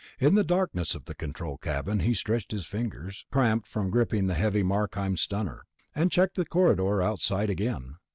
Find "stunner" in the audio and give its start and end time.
5.15-5.63